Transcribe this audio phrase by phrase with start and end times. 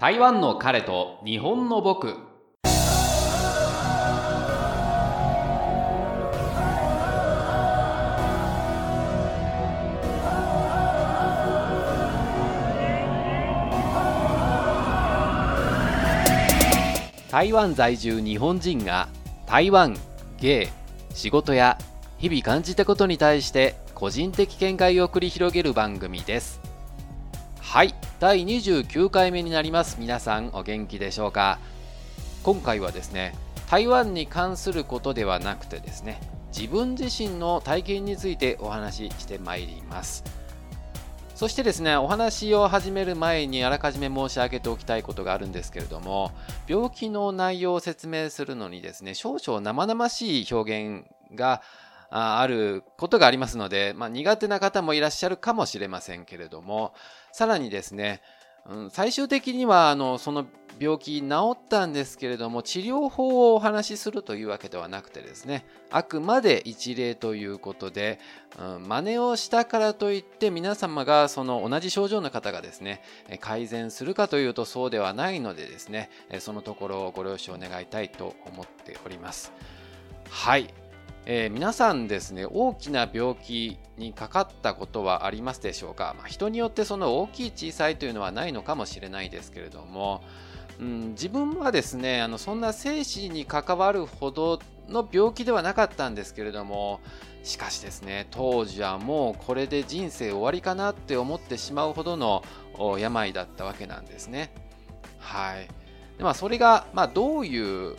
[0.00, 2.16] 台湾の彼と日本の僕。
[17.30, 19.06] 台湾在住日本人が
[19.46, 19.94] 台湾
[20.38, 20.70] 芸
[21.12, 21.76] 仕事や
[22.16, 26.58] 日々感じたことに対して個人的見解を繰り広げる番組です。
[27.60, 27.99] はい。
[28.20, 29.96] 第29回目になります。
[29.98, 31.58] 皆さんお元気でしょうか？
[32.42, 33.34] 今回はですね
[33.70, 36.20] 台湾に関することではなくてですね
[36.54, 40.22] 自分自身の体験についてお話ししてまいります。
[41.34, 46.32] そしてですねお話を始める前にあらかじめ申し上げておきたいことがあるんですけれども
[46.68, 51.62] 病気の内容を説明するのにですね少々生々しい表現が
[52.10, 56.92] あることがありますので、まあ、苦手な方もいらっしゃるかもしれませんけれども
[57.32, 58.20] さらにですね、
[58.68, 60.46] うん、最終的にはあのその
[60.78, 68.18] 病気治ったんですけれども治療法をお話しするというわけではなくてですねあくまで一例ということで、
[68.58, 73.02] うん、真似をしたからといって皆様がその同じ症状の方がですね
[73.40, 76.08] 改善するかというとそうではないのでですね
[76.38, 79.52] そのところをご了承願いたいと思っております。
[80.30, 80.72] はい。
[81.26, 90.22] えー、皆さんですね大きな病気にかかったことはありますでしょうか、まあ、人によってその大きい小さいというのはないのかもしれないですけれども、
[90.80, 97.00] うん、自分はですねあのそんな生死に関わるほどの病気ではなかったんですけれども
[97.42, 102.42] しかしですね当時はもうこれで人生終わりかなって思ってしまうほどの
[102.98, 104.52] 病だったわけなんですね。
[105.18, 105.68] はい
[106.20, 107.96] でまあ、それが、まあ、どういう、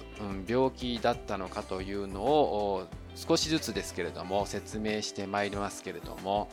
[0.48, 6.50] 病気だったのかというのを少しずつですけれども説明してまいりますけれども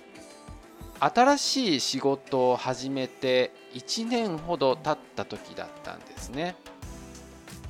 [1.00, 6.56] 新しい仕事を始めて1年ほど経った時だったんですね。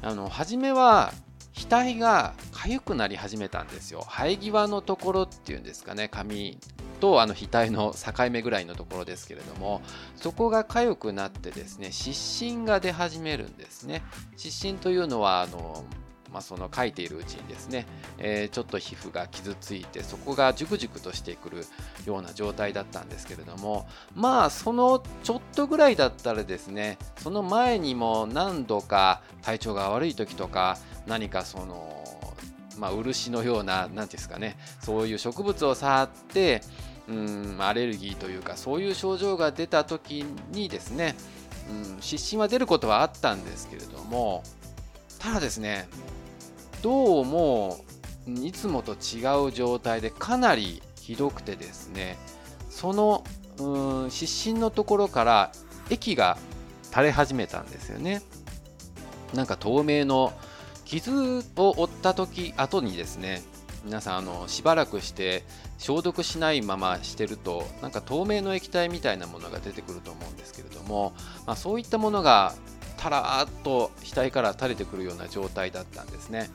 [0.00, 1.12] あの初めは
[1.54, 4.06] 額が痒くなり始めたんですよ。
[4.08, 6.58] 生え際のところっていうんですかね髪
[7.00, 9.82] とあの額の境目ぐらいのところですけれども
[10.16, 14.02] そこが痒くなってですね湿疹が出始めるんですね。
[14.36, 15.84] 湿疹というのはあの
[16.32, 17.86] まあ、その書いているうちにですね、
[18.18, 21.64] えー、ちょっと皮膚が傷ついてそこがジュクジュクとしてくる
[22.06, 32.04] ような状態だったんですけれどもまあそのちょっとぐらいだったらですねその前にも何度か体調が悪い時とか何かその
[32.78, 36.62] まあ、漆のような何ですかねそういう植物を触って
[37.08, 41.16] うんアレルギーというかそういう症状が出た時にですね、
[41.96, 44.44] うん、湿疹は出ることはあったんですけれども
[45.18, 45.88] ただですね
[46.82, 47.84] どうも
[48.42, 52.16] いつもと違う状態でかなりひどくてですね
[52.70, 53.24] その
[53.58, 55.52] うん湿疹のところから
[55.90, 56.38] 液が
[56.84, 58.22] 垂れ始めたんですよね。
[59.34, 60.32] なんか透明の
[60.84, 63.42] 傷を負った時後にですね
[63.84, 65.44] 皆さんあのしばらくして
[65.76, 71.12] 消毒しないまましてるとなんか透明の液体みたいなものが出てくると思うんですけれども、
[71.46, 72.54] まあ、そういったものが
[72.98, 76.50] たらーっと額から垂れてくるような状態だったんですね。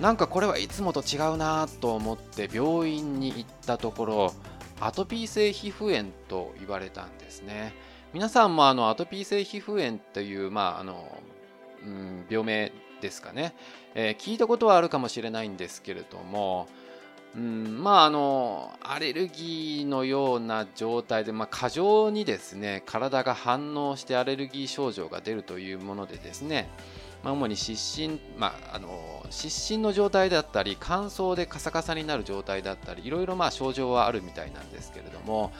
[0.00, 4.34] なんかこれはいつもと違うなと思って病院に行ったところ
[4.80, 7.74] アトピー性皮膚炎と言われたんですね。
[8.12, 11.18] 皆さんもあのアトピー性皮膚炎という、まああの
[11.84, 13.54] うん、病名ですかね、
[13.94, 16.68] えー、聞いたことはあるかもしれないんですけれども
[17.36, 26.70] うん、まああのアレルギーのような状態で、まあ、過剰にですね体が反応してアレルギー症状が出るというものでですね、
[27.24, 35.52] まあ、主に湿疹、まあ、あの湿疹の状態だったり乾燥でカサカサになる状態だったりいろいろまあ症状はあるみたいなんですけれども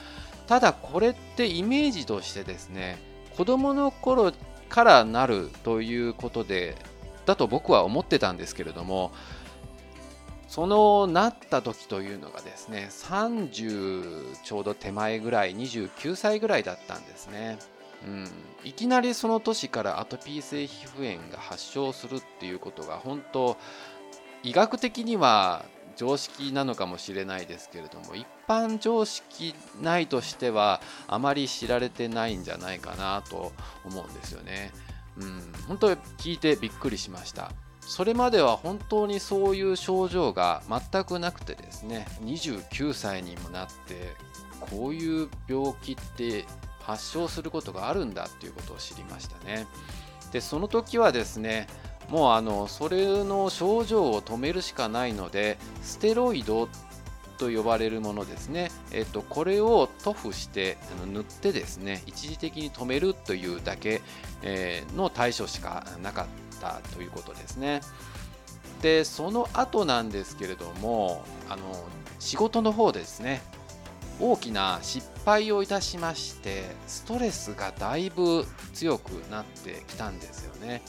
[0.47, 2.97] ただこれってイメージとしてですね
[3.35, 4.31] 子供の頃
[4.69, 6.75] からなるということで
[7.25, 9.11] だと僕は思ってたんですけれども
[10.55, 17.59] そのなった時というのがですね30ちょうど手前ぐらい29歳ぐらいだったんですね、
[18.07, 18.29] うん、
[18.63, 23.57] いきなりその年からアトピー性皮膚炎が発症するっていうことが本当
[24.43, 25.65] 医学的には
[25.97, 33.51] 常識なのかもしれないですけれども一般常識ないとしてはあまり知られてないんじゃないかなと
[33.83, 34.71] 思うんですよね。
[35.17, 37.51] うん、本当聞いてびっくりしました。
[37.87, 44.15] それまでは本当にそういう症状が全くなくてですね29歳にもなって
[44.59, 46.45] こういう病気って
[46.79, 49.67] 発症することがあるんだっていうことを知りましたね。
[50.31, 51.67] でその時はですね
[52.09, 56.67] もうあのそれの症状を止めるしかないのでステロイド
[57.37, 60.77] と呼ばれるものですね、えっと、これを塗布して
[61.11, 64.01] 塗ってですね一時的に止めるというだけ、
[64.95, 66.44] の対処しかなかった。
[66.93, 67.81] ということですね。
[68.81, 71.63] でその後なんですけれどもあの
[72.19, 73.41] 仕事の方ですね。
[74.19, 80.81] 大きな失敗をいたしましてストレスがだいぶ強くなってきたんですよね。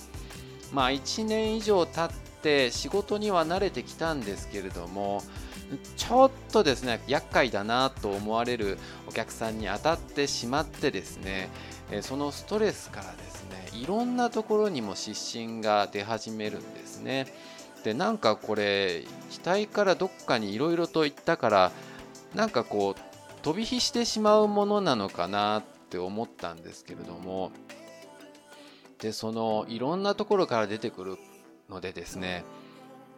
[0.72, 5.22] まあ1年以上経って仕事には慣れてきたんですけれども
[5.96, 8.78] ちょっとですね厄介だなと思われる
[9.08, 11.50] お客さんに当たってしまってですね
[12.02, 17.26] そのストレスからですねいろんなところにも湿疹が出始めるんですね。
[17.84, 19.04] でなんかこれ
[19.44, 21.72] 額からどっかにいろいろと言ったから
[22.34, 27.52] なんかこう飛び火してしまうものなのかなって思ったんですけれども。
[28.98, 31.18] でそのいろんなところから出てくる
[31.68, 32.44] のでですね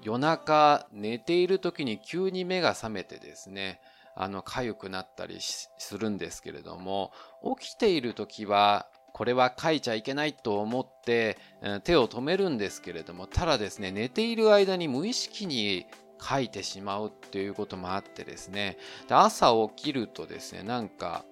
[0.03, 3.81] 夜中寝ている時に急に目が覚めてですね
[4.17, 7.13] あの痒くなったりするんですけれども
[7.57, 8.89] 起きている時は
[9.19, 11.39] これは書いちゃいけないと思って
[11.83, 15.87] 手を止めるんですけれどもただですね寝ている間に無意識に
[16.23, 18.79] 書いてしまうっていうこともあってですね
[19.09, 21.25] で朝起きるとですねなんか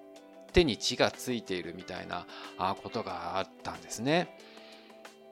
[0.51, 2.25] 手に血がついているみたいな
[2.83, 4.37] ことがあったんですね。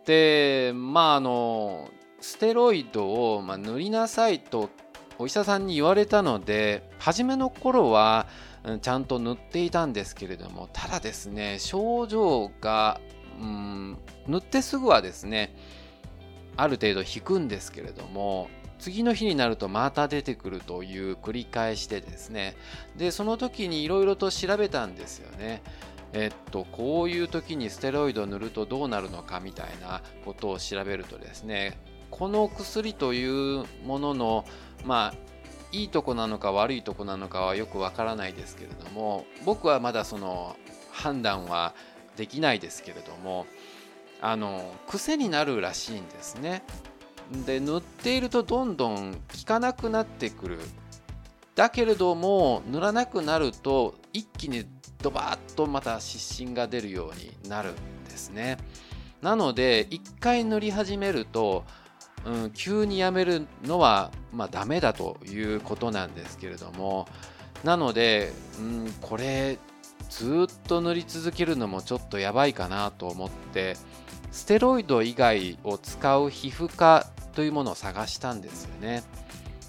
[0.06, 1.90] でまああの
[2.22, 4.70] ステロイドを、ま塗りなさいと
[5.20, 8.28] お医者さんに言われたので初めの頃は
[8.82, 13.00] ちゃんと塗っていたんですけれどもただですね症状が、
[13.40, 13.98] うん、
[14.28, 15.56] 塗ってすぐはですね
[16.58, 22.56] ある程度引くんですけれども次の日になるとまた出てくるという繰り返しでですね
[22.98, 25.62] でその時にいろいろと調べたんですよね。
[26.14, 31.78] えっとこういう時にステロイドを塗るとどうなるのかみたいなことを調べるとですね
[32.10, 34.46] この薬というものの
[34.86, 35.35] まあ
[35.72, 40.56] いいとこなのか悪いとこなのかはよくわからないですけれども僕はまだその
[40.92, 41.74] 判断は
[42.16, 43.46] できないですけれども
[44.22, 46.64] あの癖になるらしいんですね。
[47.46, 50.60] で塗っているとどんどん効かなくなってくる。
[51.56, 54.66] だけれども塗らなくなると一気に
[55.02, 57.76] ドバーッとまた湿疹が出るようになるん
[58.06, 58.58] ですね。
[59.22, 61.64] なので一回塗り始めると、
[62.26, 67.08] うん、急にやめるのはまあダメだということなんですけれども
[67.64, 69.58] なので、うん、これ
[70.10, 73.76] ずっと塗り続けるのもちょっとやばいかなと思って
[74.32, 79.04] ステロイド以外を使う皮膚科というものを探したんですよね。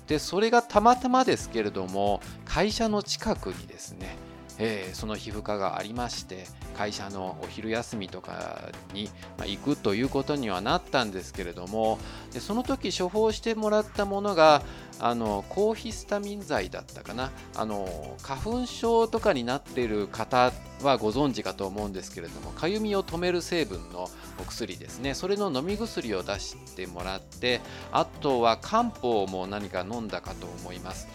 [0.07, 4.17] でそれがたまたまですけれども会社の近くにですね
[4.59, 6.45] えー、その皮膚科がありまして
[6.77, 11.99] 会社のお昼休みとかに行くということにはなったんですけれども
[12.33, 14.63] でその時処方してもらったものが
[14.99, 27.61] あの抗ヒスタミン剤だったかなあの花粉症とかになっている方はご存知かと思うんですけれどもかゆみを止める成分のお薬ですねそれの飲み薬を出してもらって
[27.93, 31.09] あとは漢方も何か飲んだかと思います。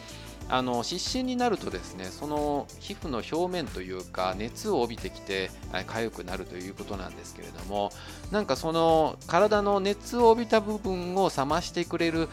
[0.51, 7.91] あの湿疹になるとですねその皮膚の表面というか熱を帯びてきて痒くなるということなんですけれども
[8.31, 12.27] なんかその体の熱を帯びた部分を冷ましてくれる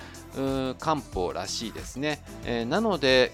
[0.81, 3.31] 漢方らしいですね、えー、なので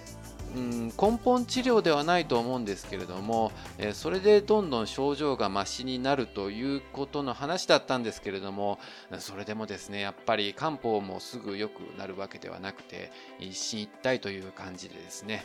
[0.55, 8.79] うん、根本治療ではないと思うんですけれども、え、それでどんどん症状がましになるということの話だったんですけれども
[9.19, 15.44] それでもですねやっぱり漢方もすぐ良くなるわけではなくて一進一退という感じでですね、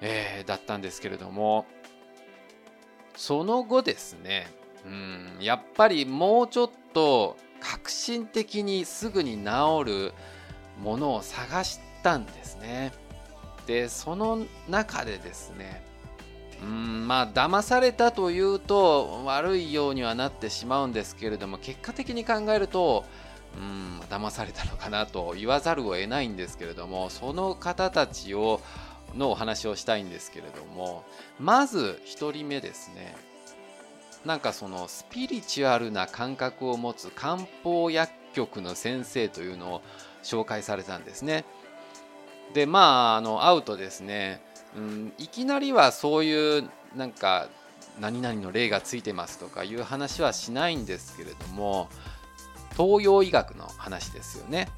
[0.00, 1.66] えー、だったんですけれども
[3.16, 4.46] その後ですね
[4.86, 10.12] うんやっぱりもうちょっと革新的にすぐに治る
[10.80, 12.92] ものを探したんですね。
[13.68, 15.84] でその中でですね
[16.62, 23.04] うんまあ騙されたというと悪いようにはなってしまうんですけれども結果的に考えると
[23.56, 28.62] うん騙されたのかなと言わざるを得ないんですけれどもその方たちを
[29.14, 31.04] のお話をしたいんですけれども
[31.38, 33.14] まず1人目ですね
[34.24, 39.82] なんかそのスピリチュアルな感覚を持つ漢方薬局の先生というのを
[40.22, 41.44] 紹介されたんですね。
[42.54, 44.40] でまああの会うとですね、
[44.76, 47.48] うん、いきなりはそういうなんか
[48.00, 51.88] 何々の例がついてますとかいう話はしないんですけれども
[52.76, 54.68] 東洋医学の話ですよね。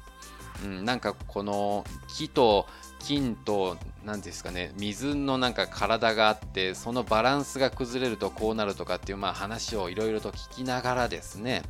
[0.63, 2.67] うん、なんかこの木と
[2.99, 11.63] 金と何ですかね水のなんか体があってそのバランスが崩れるとこうなるとかっていうまあ話をいろいろと聞きながらですね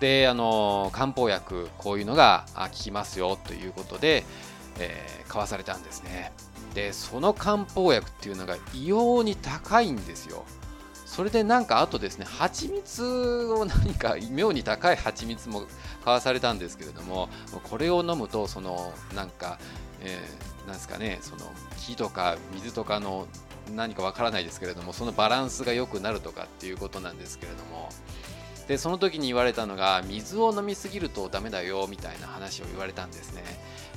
[0.00, 4.24] であの漢方薬こういうのが効きますよということで
[4.78, 6.32] えー、買わされたんですね。
[6.74, 10.44] でその漢方薬っていうのが異様に高いんですよ。
[11.06, 13.02] それでなんかあとですね蜂蜜
[13.46, 15.62] を何か妙に高い蜂蜜も
[16.04, 17.30] 買わされたんですけれども
[17.70, 19.58] これを飲むとそのなんか、
[20.02, 23.26] えー、なんですかねその木とか水とかの
[23.74, 27.88] 何かわからないですけれどもそのバランスが良くなるとかっていうことなんですけれども。
[28.68, 33.44] でその時に言われたのが水を飲みすぎるとダメだよみたいな話を言われたんですね。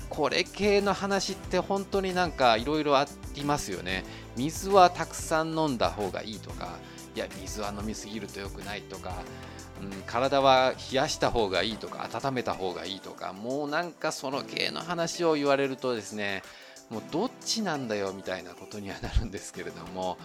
[0.09, 4.03] これ系の話って本当になんかいろいろありますよね。
[4.35, 6.77] 水はたくさん飲んだ方がいいとか
[7.15, 9.13] いや水は飲みすぎると良くないとか、
[9.81, 16.43] うん、体は冷やした方がいいとか温めた方がいいとかもうなんかその系の話を言われるとですね
[16.89, 20.17] もうどっちなんだよみたいなことにはなるんですけれども、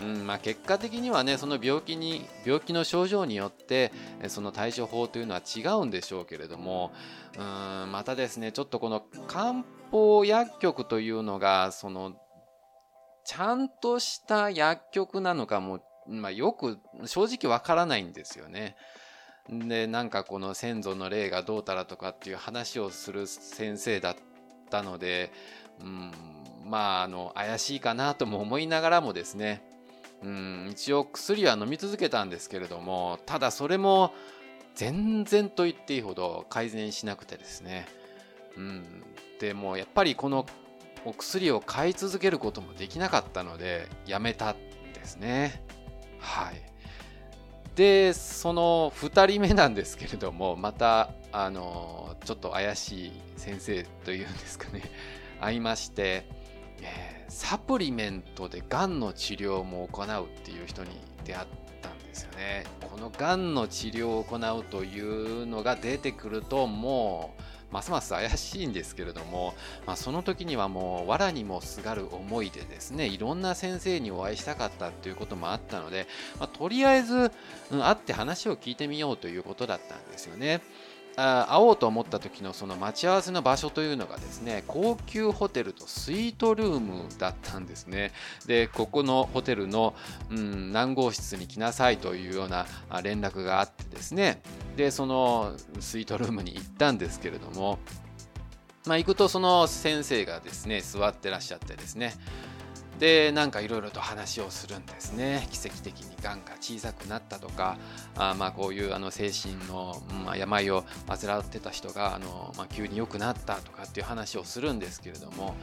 [0.00, 3.92] うんまあ、結果的にはねその病気に病気の症状によって
[4.26, 6.90] その対処法というのは違うんでしょうけれども
[7.38, 12.14] うんまたですねちょっとこの漢方薬局というのがその
[13.24, 18.76] ちゃんとした薬局なのかもまあ、よく正直わからないんですよね。
[19.48, 24.16] でなんかこの先祖の霊がどうたらとかっていう話をする先生だっ
[24.70, 25.32] たので、
[25.80, 26.10] うん、
[26.64, 29.62] まああの怪しいかなとも思いながらもですね、
[30.24, 34.14] うん、一応薬は飲み続けたんですけれどもただそれも
[34.74, 37.86] 全然と言っていいほど改善しなくてですね、
[38.56, 39.04] うん、
[39.38, 40.46] でもやっぱりこの
[41.04, 44.56] お薬を買い続けることもできなかったのでやめたん
[44.94, 45.62] ですね。
[46.18, 46.74] はい。
[47.76, 54.82] で、その2人目なんですけれども、また、あの、ちょっと怪しい先生というんですかね、
[55.40, 56.26] 会いまして、
[56.80, 60.90] えー、サプリメントでがんの治療も行うっていう人に
[61.24, 61.46] 出会っ
[61.82, 62.64] たんですよね。
[62.80, 67.42] このがんの治療を行うというのが出てくると、もう、
[67.74, 69.52] ますます怪しいんですけれども、
[69.84, 76.06] まあ、その時にはもう藁にもすがる思いでですねいろんな先生にお会いしたかったということもあったので、
[76.38, 77.32] まあ、とりあえず、
[77.72, 80.62] うん、会って話を聞いてみようということだったんですよね。
[81.16, 88.12] 会おうと思った時のその待ち合わせの場所というのがですね高級ホテルとスイートルームだったんですね。
[88.46, 89.94] でここのホテルの、
[90.30, 92.66] うん、何号室に来なさいというような
[93.02, 94.42] 連絡があってですね。
[94.76, 97.78] でそのスイートルームに行ったんですけれども
[98.86, 102.14] まあ行くとその先生がですね座ってらっしゃってですね
[102.98, 105.46] でなんかいろいろと話をするんですね。
[105.50, 107.76] 奇跡的にがんが小さくなったとか
[108.16, 115.54] あまあこういうあの精神の、まあ、病を患ってた人があの、まあ、急に良くなったとかっていう話をするんですけれども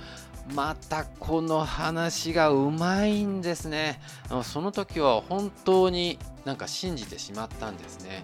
[0.54, 4.02] またこの話がうまいんですね。
[4.44, 8.24] その時は本当になんか信じてしまったんですね。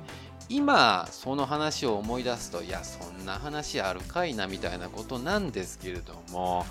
[0.50, 6.66] 今その話を思い出すといやそんな話あるかいなみたいなことなんですけれども、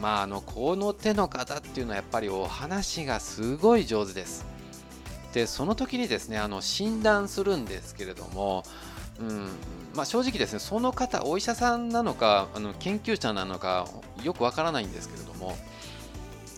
[0.00, 4.46] まああのこの手の方っていうのはやっぱりお話がすごい上手です。
[5.32, 8.64] でその時にですねあの診断するんですけれども、
[9.20, 9.48] うん
[9.94, 13.86] まあ、正直ですねその方お医者さんなのかあの研究者なのか
[14.24, 15.56] よくわからないんですけれども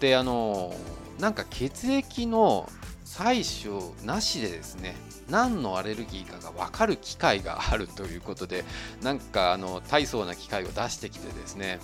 [0.01, 0.75] であの
[1.19, 2.69] なんか血液の
[3.05, 4.97] 採取なしでですね
[5.29, 8.65] 何のアレルギーかが分かる機械があるということで
[9.03, 11.79] なんかあの大層な機械を出してきてですね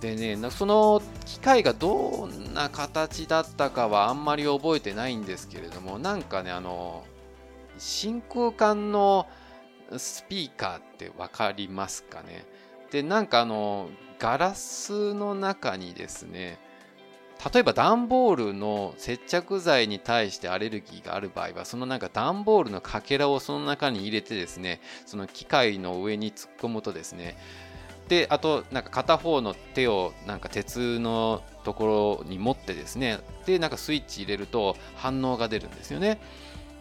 [0.00, 7.04] でね、その機械がどんな形だったかはあんまり覚えてないんですけれども、なんかね、あの、
[7.78, 9.26] 真空管の
[9.96, 12.44] スピーカーって分かりますかね？
[12.90, 13.88] で、なんかあの、
[14.18, 16.58] ガラスの中にですね、
[17.52, 27.36] 例えば段ボールの接着剤に対してアレルギーがある場合はそのなんか段ボールのかけらをその中に入れてですねその機械の上に突っ込むとですね
[28.08, 33.18] であとなんか片方の手をなんか鉄のところに持ってですね。
[33.46, 36.18] でなんかスイッチ入れると反応が出るんですよね。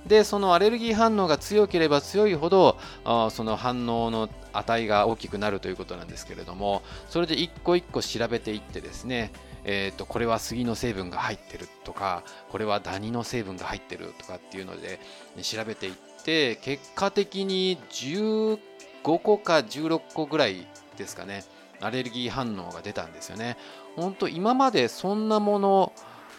[0.06, 9.32] でそのアレルギー反応が強ければ強いほどあその反応の値が大きくなるということなんですけれどもそれで一個一個調べていってですね
[9.68, 15.00] えーと、これは杉の成分が入ってるとかこれはダニの成分が入ってるとかっていうので
[15.42, 18.60] 調べていって結果的に15
[19.02, 21.44] 個か16個ぐらいですかね。
[21.82, 23.58] アレルギー反応が出たんですよね。
[23.96, 25.94] 本当今までそんなもの、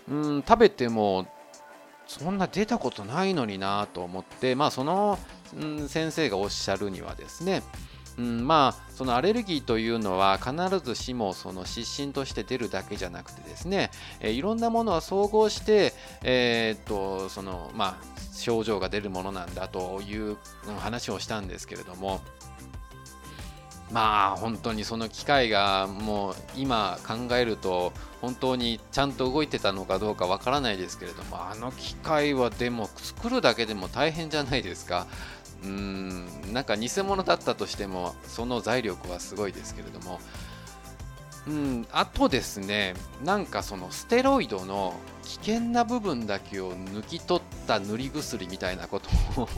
[0.08, 1.26] うん、食べても
[2.06, 5.18] そんな出たことないのになと思ってまあその、
[5.58, 7.62] うん、先生がおっしゃるにはですね
[8.18, 20.38] うん、まあそのアレルギーというのは必ずしもその湿疹として出るだけじゃなくてですね、えー、いろんなものは総合して、えー、っとそのまあ、症状が出るものなんだという
[20.78, 22.20] 話をしたんですけれども
[23.92, 35.06] まあ本当にその機械がもう今考えると本当にちゃんと動いてたのかどうかわからないですけれどもあの機械はでも作るだけでも大変じゃないですか。
[35.64, 40.20] うんなんか偽物だったとしてもその財力はすごいですけれども。
[41.46, 49.08] うん、あとですねなんかそのステロイドの危険な部分だけを抜き取った塗り薬みたいなこと
[49.42, 49.48] を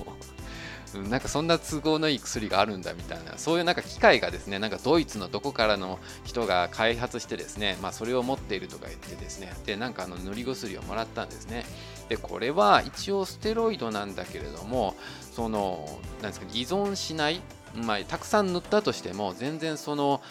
[0.96, 11.64] なんかそんな都合のいい薬があるんだみたいなそういうなんか機械がですねなんかドイツのどこからの人が開発してですねまあそれを持っているとか言ってですねでなんかあの塗り薬をもらったんですね
[12.08, 14.96] でこれは一応ステロイドなんだけれども
[15.32, 17.40] そのなんですか依存しない
[17.74, 20.22] まあ、たくさん塗ったとしても全然その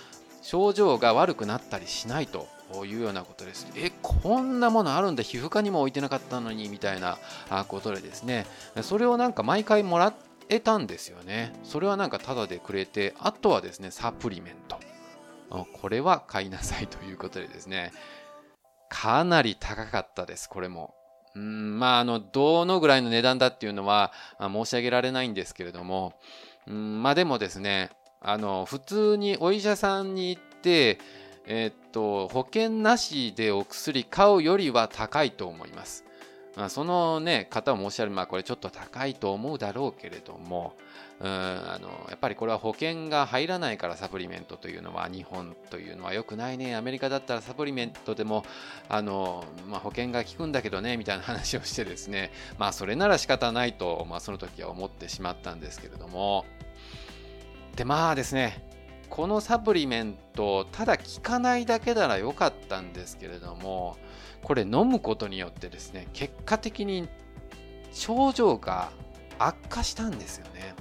[0.42, 2.48] 症状が悪くなったりしないと
[2.86, 3.68] いうようなことです。
[3.76, 7.18] え、こんなものあるんだ、皮膚科にも置いてなかったのにみたいな
[7.68, 8.46] ことでですね、
[8.82, 10.14] それをなんか毎回もらっ
[10.50, 11.54] えたんですよね。
[11.64, 14.80] それはなんかタダでくれて、あとはですね、サプリメント。
[15.74, 17.92] これは買いなさいということでですね、
[18.90, 20.94] かなり高かったです、これも。
[21.36, 26.14] うんまあ、あの、どのぐらいの値段だっていうのは、まあ、申し上げられないんですけれども、
[26.68, 31.00] うんまあでもですね、あの普通にお医者さんに行って、
[31.46, 36.04] えー、っと保険なしでお薬買うよりは高いと思います。
[36.58, 40.76] まあ、その、ね、方を申し上げる、まあ、これちょっと高いと思うだろうけれども、
[41.20, 48.44] うんあのやっぱりこれは保険が入らないからサプリメントというのは日本というのは良くないねアメリカだったらサプリメントでも
[48.88, 56.46] あの、まあ、保険が効くんだけどねみたいな話をしてですねまあそれなら仕方ないと、まあ、その時は思ってしまったんですけれども。
[57.76, 58.68] でまあですね
[59.10, 63.98] このサプリメントただ効かないだけなら良かったんですけれども
[64.44, 67.08] これ飲むことによってですね結果的に
[67.92, 68.92] 症状が
[69.40, 70.76] 悪化したんですよね。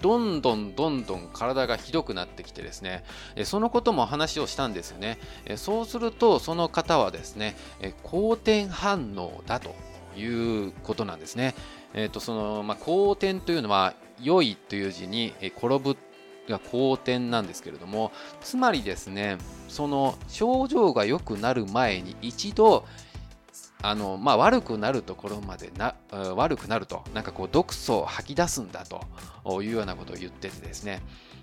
[0.00, 3.04] どんどんどんどん体がひどくなってきてですね
[3.44, 5.18] そのことも話をしたんですよね。
[5.56, 7.56] そうするとその方はですね
[8.02, 9.74] 好転反応だと
[10.16, 11.54] いうことなんですね。
[11.94, 15.96] えーとそのまあ、好転というのは良いという字に転ぶ
[16.48, 22.84] が好転なんですけれどもつまりですねその症状が良くなる前に一度
[23.84, 25.96] あのまあ、悪くなるところまでな
[26.36, 31.02] 悪くなるとなんかこう毒素を吐き出すんだというようなことを言っててですね。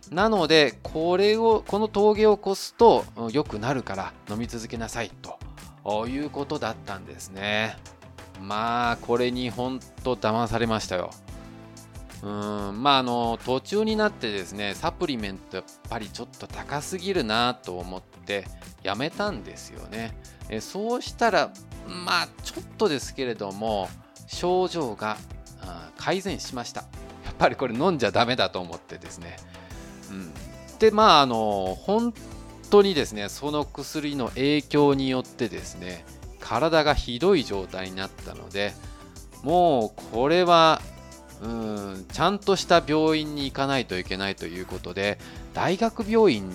[0.10, 5.12] なのでこれをこの峠を越すと良くなるから飲み続けなさい
[5.84, 7.76] ということだったんですね。
[8.42, 11.12] まあこれに本当騙されましたよ。
[12.22, 18.46] うんまああの途中になってですねサプリメントやっぱりちょっと高すぎるなと思って
[18.84, 20.18] やめたんですよね。
[20.50, 21.52] えそうしたら
[21.88, 23.90] まあちょっとですけれども
[24.28, 25.18] 症状が
[25.98, 26.82] 改善しました。
[27.26, 29.38] やっぱりこれ飲んじゃダメだと思ってですね、
[30.10, 30.34] うん、
[30.80, 32.14] でまああの本
[32.70, 36.06] 当にですねその薬の影響によってですね
[36.40, 38.74] 体がひどい状態になったので
[39.44, 40.82] もうこれは
[41.42, 45.18] うんちゃんとした病院に行かないといけないということで
[45.54, 46.50] 大学病院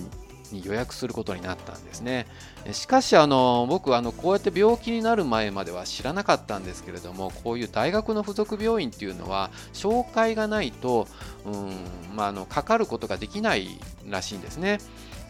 [0.51, 2.27] に予約することになったんですね。
[2.71, 11.07] しかしあの僕あのこうやって病気になる前までは知らなかったんですけれどもこういう大学の附属病院っていうのは紹介がないと
[11.45, 11.71] うん、
[12.15, 14.79] まあ、あのかかることができないらしいんですね。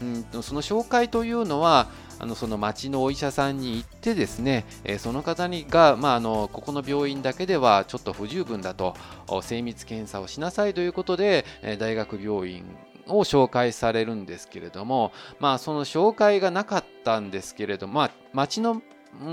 [0.01, 1.87] うんその紹介というのは
[2.19, 8.95] あのその町のお医者さんに行ってですね、えその方にが、まあ、あのここの病院だけではちょっと不十分だと
[9.41, 12.63] 精密検査をしなさいということで、え大学病院
[13.07, 18.81] を紹介されるんですけれども、まあ、その紹介がなかったんですけれども、まあ、町の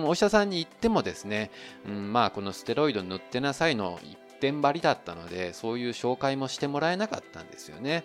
[0.04, 1.50] お医者さんに行ってもですね、
[1.86, 8.04] うん、まあこのステロイド塗ってなさいの一点張りだったのでそういう紹介もしてもらえなかったんですよね。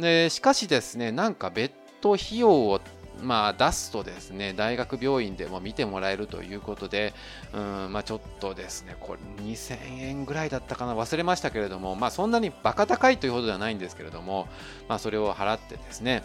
[0.00, 2.80] でしかしですねなんか別途費用を
[3.20, 7.14] まあ、出すとですね大学病院でも見てもらえるということで、
[7.52, 14.48] うんまあ、ちょっとですねこれ2000円ぐらいだったかな忘れましたけれども、まあ、そんなにバカ高いというほどではないんですけれども、
[14.88, 16.22] まあ、それを払ってですね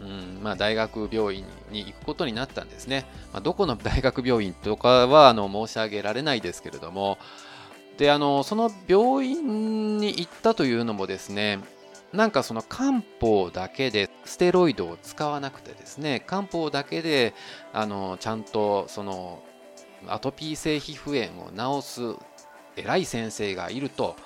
[0.00, 3.06] うんまあ、大学病院に行くことになったんですね。
[3.32, 7.16] まあ、どこの大学病院とかはあの申し上げられないですけれども、
[7.96, 11.60] であのその病院に行ったというのもですね、
[12.16, 17.34] なんかその漢方だけでステロイドを使わなくてですね漢方だけで
[17.72, 19.42] あのちゃんとその
[20.08, 22.00] アトピー性皮膚炎を治す
[22.76, 24.16] 偉い先生がいると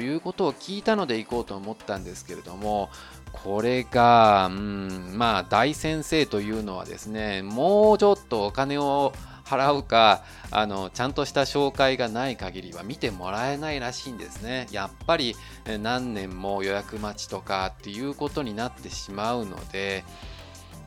[0.00, 2.90] いうことを聞いたので行こうと思ったんですけれども
[3.32, 9.12] これが、うん、まあ大先生というのはですねもうちょっとお金を
[9.50, 15.34] 払うかあのちゃんとした紹介がない限りは見てもらえないらしいんですねやっぱり
[15.80, 20.04] 何年も予約待ちとかっていうことになってしまうので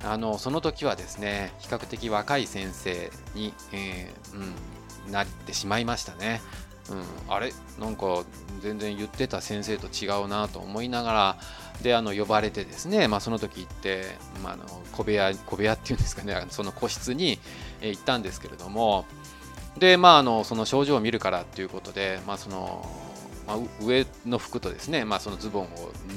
[0.04, 6.42] あのその時はですね比較的若い先生に、えー、うん、なってしまいましたね。
[6.90, 7.54] うん、あれ？
[7.80, 8.24] なんか
[8.62, 11.38] 全然言ってた先生と違うなと思いながら
[11.82, 14.04] であの呼ばれてですね、まあ、その時行って、
[14.44, 17.40] まあ、あの小部屋小部屋っていうんですかねその個室に、
[17.82, 19.06] え行ったんですけれども
[19.78, 22.86] でまああのその症状を見るからっていうことで、まあ、その
[23.48, 25.68] まあ、上の服とですね、まあ、そのズボンを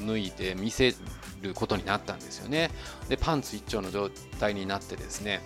[0.07, 0.95] 脱いで見せ
[1.43, 2.71] ることになったんですよね。
[3.09, 5.41] で、パンツ一丁の状態になってですね、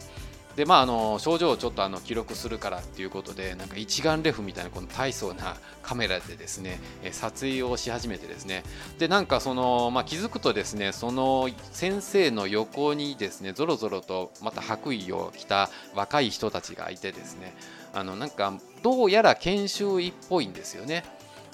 [0.61, 6.79] で、まあ、あの症状をちょっとあの記録するからっていうことで、なんか一眼レフみたいなこの大層な カメラでですね、
[7.13, 8.63] 撮影をし始めてですね、
[8.99, 17.57] で、なんかその、まあ、気づくとですね、その先生の横にですね、ぞろぞろとまた白衣を着た若い人たちがいてですね、
[17.95, 21.05] あのなんかどうやら研修医っぽいんですよね。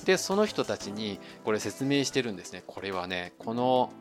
[0.04, 3.92] でその人たちにこれ説明してるんですねこれはねこの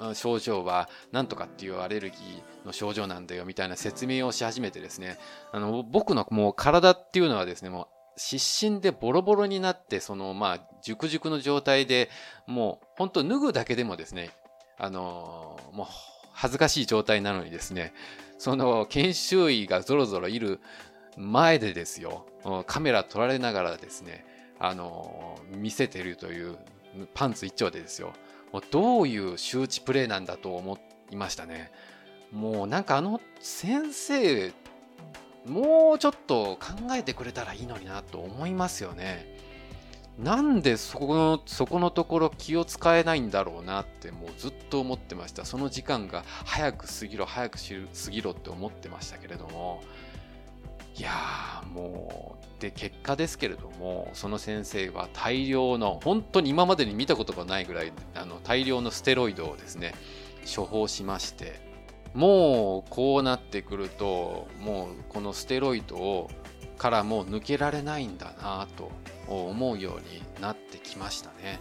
[0.00, 5.18] うん症状は何とかっていうアレルギーの症状なんだよみたいな説明をし始めてですね
[5.52, 12.10] あの僕のもう体っていうのはですねもう失神でボロボロになってそのまあ熟熟の状態で
[12.46, 14.30] もう本当脱ぐだけでもですね
[14.78, 15.86] あのもう
[16.32, 17.92] 恥ずかしい状態なのにですね
[18.38, 20.60] その研修医がぞろぞろいる
[21.16, 22.26] 前でですよ
[22.66, 24.24] カメラ撮られながらですね
[24.58, 26.56] あの見せてるという
[27.14, 28.12] パンツ一丁でですよ
[28.52, 30.78] もうどういう周知プレイなんだと思
[31.10, 31.72] いましたね。
[32.32, 34.52] もうなんかあの先生
[35.46, 39.40] もうちょっと考えてくれたらいいのになと思いますよね。
[40.18, 45.44] なんでそこのそこのところ気を使えないんだろうなってもうずっと思ってました。
[45.44, 49.82] その時間が早く過ぎろ早く過ぎろって思ってましたけれども。
[50.94, 59.94] いやーもうで結果ですけれどもその先生は大量の本当に今までに見たことがないぐらいあの大量のステロイドをですね
[60.54, 61.71] 処方しまして
[62.14, 66.30] もうこうなってくるともうこのステロイドを
[66.78, 68.90] からもう抜けられないんだなと
[69.28, 71.60] 思うようになってきましたね。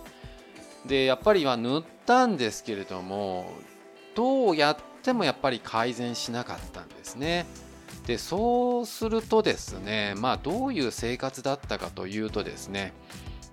[0.86, 3.52] でやっぱりは塗ったんですけれども
[4.16, 7.46] どうやってもやっぱり改善しなかったんですね。
[8.08, 12.94] でそうするとですね、まあ、どういう生活だったかというとですね、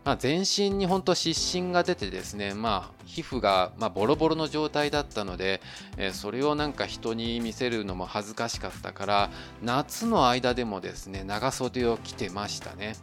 [0.08, 5.60] まあ、全身に本当湿疹が出てですね、まあ、皮膚がまボロボロの状態だったので、
[5.98, 9.30] えそれをなんか人に見せるのも恥ずかしかったから
[9.62, 12.96] 夏の間でもですね長袖を着てましたね。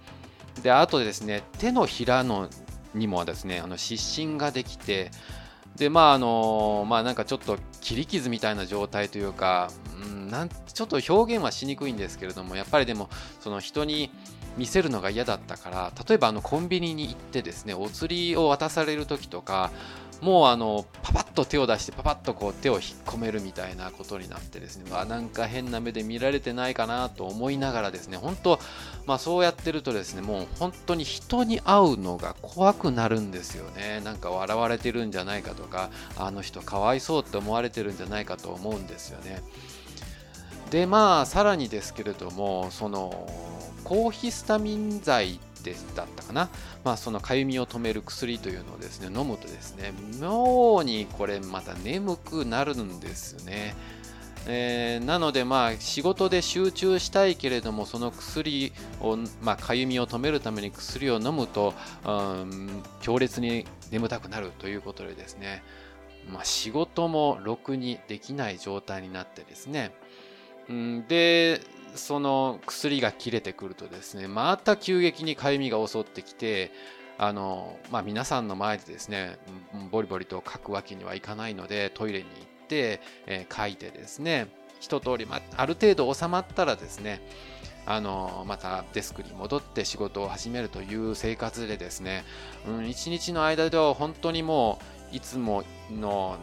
[0.64, 2.50] であとですね手のひらの
[2.96, 5.12] にもですねあの湿疹ができて
[5.76, 9.70] でまああのまあなんかちょっと切り傷みたいな状態というか、
[10.04, 13.10] うん、なんちょっと表現はしにくいんですけれどもやっぱりでも
[13.42, 14.10] その人に
[14.58, 19.72] 見せるのが嫌だったから例えばあのコンビニに行ってですねお釣りを渡される時とか
[20.22, 28.60] もうあのパパッと手を出してパパッとこう手を引っ込めるみたいなことになってですね、まあ、なんか変な目で見られてないかなと思いながらですね本当、
[29.06, 34.02] まあ、そうやってるとですねもう本当に人に会うのが怖くなるんですよね。
[34.04, 39.44] なんか笑われてるんじゃないかとかあの人かわいそうって思われてるんじゃないかと思うんですよね。
[40.72, 43.28] でまあさらにですけれどもその
[43.86, 46.50] 抗ヒスタミン剤でだったかな、
[46.84, 53.76] まあ、そのかゆみを止める薬というのをですね飲むとですね妙にこれまた眠くなるんですね。
[54.48, 61.74] えー、なのでまあ仕事で集中したいけれどもその薬をまあ、かゆみを止めるために薬を飲むと、
[62.06, 65.64] うん、強烈に眠たくなるということでですね、
[66.32, 69.96] まあ、仕事もろくにできない状態になってですね、
[70.70, 71.62] うん、で
[71.96, 76.72] その薬が切れてくるとですねまた急激にかゆみが襲ってきて
[77.18, 79.38] あの、まあ、皆さんの前でですね
[79.92, 84.48] ボリボリと書くわけにはいかないのでトイレに行って、えー、書いてですね
[84.80, 87.22] 一通り、まあ、る程度収まったらですね
[87.86, 92.24] あのまたデスクに戻って仕事を始めるという生活でですね、
[92.68, 94.80] うん、一日の間では本当にも
[95.14, 96.38] ういつもの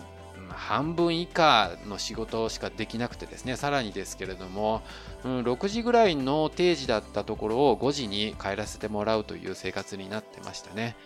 [0.52, 4.82] 半分以下の仕事しかできなくてですね、さらにですけれども、
[5.24, 10.96] うん、6時ぐらいの定時だったところを5時に帰らせてもらうという生活になってましたね。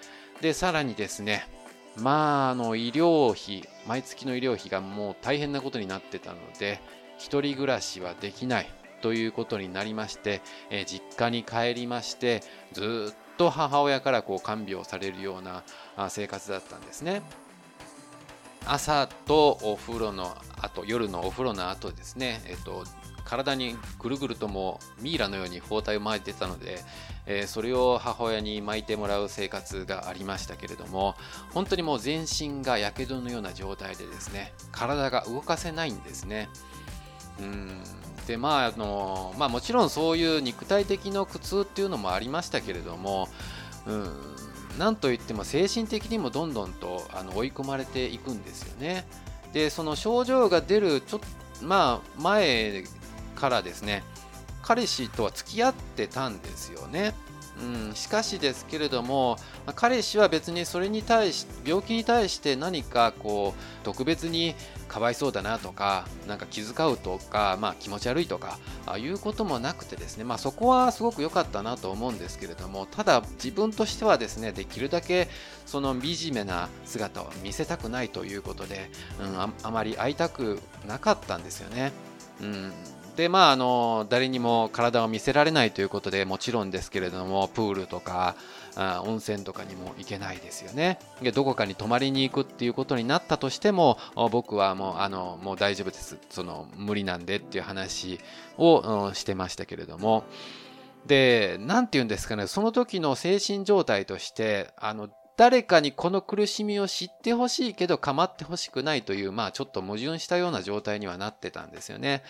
[0.41, 1.49] で、さらにですね、
[1.97, 6.81] まあ、あの、医療費、毎月の医療費がもう大変なことになってたので、
[7.19, 8.67] 一人暮らしはできない
[9.01, 15.63] ということになりまして、え、実家に帰りまして、ずっと母親からこう看病されるような
[16.09, 17.23] 生活だったんですね。
[18.67, 22.85] 朝とお風呂の後夜のお風呂の後ですね、えっと、
[23.25, 26.81] 体にぐるぐるともミイラのように包帯を巻いてたので、
[27.27, 31.15] えー、それを母親に巻いてもらう生活がありましたけれども
[31.53, 36.49] 本当にもう全身がやけどのような状態でですね体が動かせないんですね。
[37.41, 37.83] うん。
[38.27, 43.29] でまああのまあもちろんそういう肉体的な苦痛っていうのもありましたけれども
[43.87, 44.46] うん。
[44.79, 49.07] なんといっても精神的にもどんどんとあの追い込まれていくんですよね
[49.53, 51.21] でその症状が出るちょっ
[51.63, 52.85] まあ前
[53.35, 54.03] からですね
[54.63, 57.15] 彼氏とは付き合ってたんですよね。
[57.59, 59.39] うん、しかしですけれども、
[59.75, 64.55] 彼氏は別にそれに対し病気に対して何かこう特別に
[64.89, 75.29] かわいそうだなとかなんか気遣うとか、まあ、気持ち悪いとかあいうこともなくてですね、まあ、そこはすごく良かったなと思うんですけれどもただ自分としてはですねできるだけ
[75.65, 78.91] その惨めな姿を見せたくないということで、
[79.21, 81.93] うん、ああまり会いたくなかったんですよね。
[82.41, 82.73] うん
[83.17, 88.37] でまああの誰にも体を見せられないということでもちろんですけれどもプールとか
[88.77, 90.99] あ温泉とかにも行けないですよね。
[91.23, 93.97] でどこかに泊まりに行くっていうことになったとしても
[94.31, 96.19] 僕はもうあのもう大丈夫です。
[96.29, 98.21] その無理なんでっていう話
[98.59, 100.25] をしてましたけれども。
[101.07, 102.47] で何て言うんですかね。
[102.49, 112.23] その時の精神状態としてあの誰かにこの苦しみを知ってほしいけど構ってほしくないという、まあちょっと矛盾したような状態にはなってたんですよね。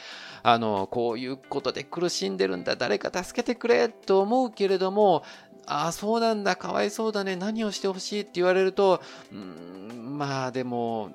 [0.42, 5.22] あの、こういうことで苦しんでるんだ、誰か助けてくれと思うけれども、
[5.66, 9.00] ああ、そうなんだ、かわいそうだね、何をしてほしいって言われると、
[9.32, 11.10] うん、まあでも、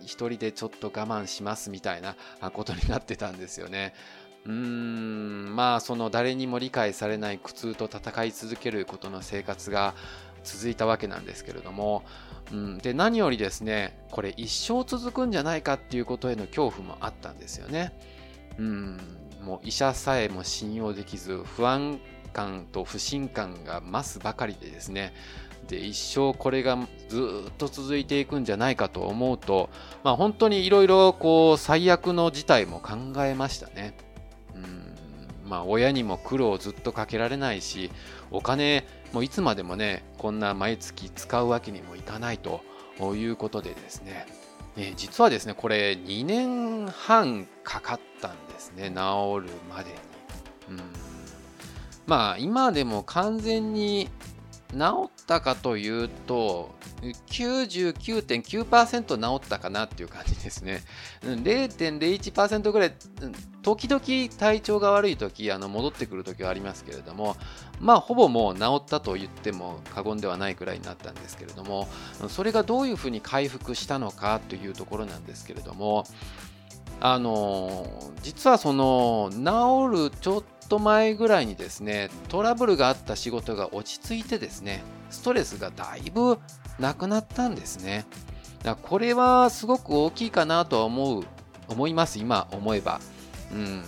[0.00, 2.16] 一人でちょっと我慢しますみたいな
[2.52, 3.92] ことになってたんですよね。
[4.46, 9.94] うーんまあその誰にも理解されない苦痛と戦い続けることの生活が
[10.44, 12.04] 続いたわけなんですけれども、
[12.52, 17.92] うん、で何よりですねこれ一生続くんじゃないかっていうことへの恐怖もあったんですよね。
[18.58, 19.00] うん、
[19.42, 22.00] もう医者さえも信用できず不安
[22.32, 25.14] 感と不信感が増すばかりでですね
[25.68, 29.70] で一生これがずっと続いていくんじゃないかと思うと、
[30.02, 33.96] まあ、本当にいろいろこう最悪の事態も考えましたね。
[34.54, 34.88] うん
[35.48, 37.90] まあ、親にも苦労をずっとかけられないし
[38.30, 42.62] お金もういつまでもねこんな毎月使うわけにもいかないと
[43.14, 44.26] いうことでですね、
[44.76, 49.96] え実はですねこれ2年半かかったんですね治るまでに。
[50.70, 51.18] うん
[52.08, 54.08] まあ今でも完全に
[54.72, 60.82] 治ったかというと99.9%治ったかなっていう感じですね。
[61.22, 62.92] 0.01%ぐらい、
[63.62, 64.02] 時々
[64.36, 67.36] 体調が悪い時、あの戻ってくる時はありますけれども、
[67.80, 71.88] まあほぼもう治ったと言っても過言ではないくらいになったんですけれども、
[72.28, 76.04] それがどういうふうに回復したのかというところなんですけれども、
[77.00, 77.86] あの
[78.22, 86.38] 実はその治るちょっとと前ぐらいにですねトラブルがあった仕事が落ち着いてですねストレスがだいぶ
[86.78, 88.04] なくなったんですね。
[88.62, 91.24] だこれはすごく大きいかなとは思う
[91.68, 93.00] 思います今思えば。
[93.52, 93.84] うん。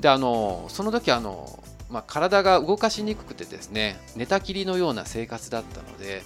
[0.00, 6.22] であのその時あの、まあ、体が動かしにくくてですね寝たきりのような生活だったので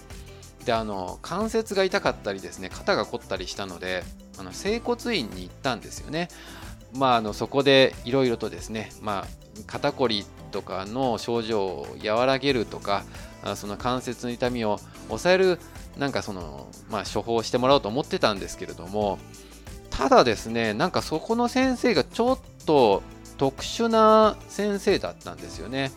[0.64, 4.05] であの関節が痛かったりですね肩が凝ったりしたので
[4.38, 6.29] あの整骨院に行ったんですよね。
[6.94, 9.26] まあ、あのそこでいろいろとですね、まあ、
[9.66, 13.05] 肩こりとかの症状を和らげるとか
[13.57, 14.78] その関節の痛みを
[15.09, 15.59] 抑える
[15.98, 19.18] なんかその、まあ、処方をしてもらおうと思ってたんですけれども
[19.90, 23.02] ただですねなんかそこの先生がちょっと
[23.37, 25.90] 特殊な先生だったんですよね。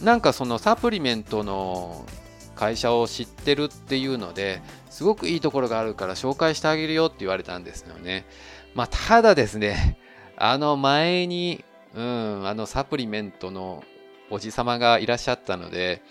[0.00, 2.06] なんかそのサプリメントの
[2.54, 8.24] 会社を知ってるっていうのですごくいいところがあるから紹介してあげるよって言われたんですよね。
[8.74, 9.98] まあただですね
[10.40, 13.82] あの前にうん、あのサプリメントの
[14.30, 16.02] おじさまがいらっしゃったので、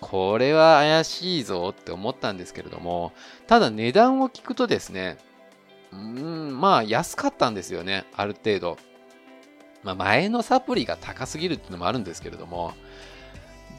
[0.00, 3.12] これは怪しいぞって思ったんですけれども、
[3.46, 5.18] ただ値段を聞くとですね、
[5.92, 8.78] うん、まあ安かったんですよね、ある程度。
[9.82, 12.72] まあ前のサプリが高すぎるっていうのもあるんですけれども、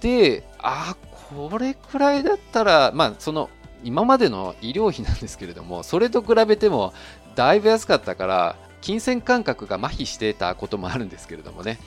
[0.01, 0.95] で、あ、
[1.39, 3.49] これくらいだったら、まあその
[3.83, 6.93] 今までの医療費なんですけれども、それと比べても
[7.35, 11.79] だいぶ安かったから、金銭感覚が麻痺していたこともあるんですけれどもね。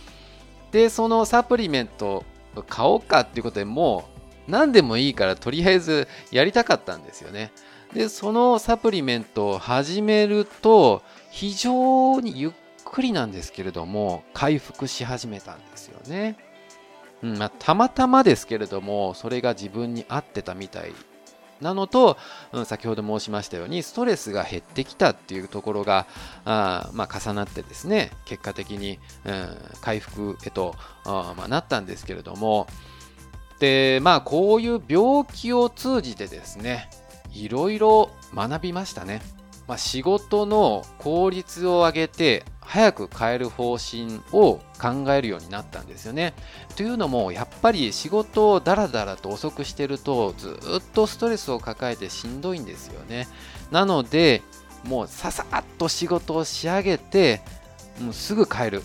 [0.73, 2.25] で、そのサプリメント
[2.69, 4.09] 買おうかっていうことでも
[4.49, 7.53] う何でもいいからとりあえずやりたかったんですよね。
[7.93, 16.39] で、そのサプリメントを始めると非常にゆっくりなんですけれども回復し始めたんですよね。
[17.23, 20.95] うんまあ、たまたまですけれどもそれが自分に合ってたみたい
[21.61, 22.17] なのと、
[22.53, 26.07] うん、先ほど申しましたようにストレスが減ってきたっていうところが
[26.45, 32.67] あ、まあ、重なってですね結果的に、うん、回復へとあ、まあ、なったんですけれども
[33.59, 36.91] でまあこういう病気を通じてですね
[37.33, 39.21] いろいろ学びましたね。
[39.69, 46.35] まあ、仕事の効率を上げて早く変える方針を考えるようになったんですよね。
[46.77, 53.29] というのもやっぱり仕事をダラダラと遅くしてるとずっとストレスを抱えてしんどいんですよね。
[53.71, 54.43] なので
[54.85, 57.41] もうささっと仕事を仕上げて
[58.01, 58.83] もうすぐ帰る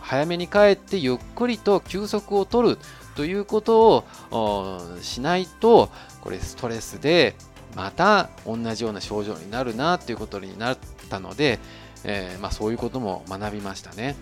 [0.00, 2.78] 早めに帰ってゆっくりと休息を取る
[3.16, 5.88] ということをしないと
[6.20, 7.36] これストレスで
[7.74, 10.78] また同じような症状になるなということになっ
[11.10, 11.58] たので、
[12.04, 14.16] えー、まあ、そういうことも学びましたね。